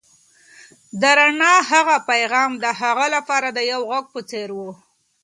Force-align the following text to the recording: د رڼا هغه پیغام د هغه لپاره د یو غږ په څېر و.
د 1.01 1.03
رڼا 1.17 1.53
هغه 1.71 1.95
پیغام 2.09 2.51
د 2.63 2.65
هغه 2.81 3.05
لپاره 3.15 3.47
د 3.51 3.59
یو 3.71 3.81
غږ 3.91 4.05
په 4.13 4.21
څېر 4.29 4.49
و. 4.53 4.59